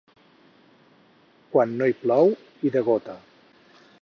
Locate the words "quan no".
1.57-1.91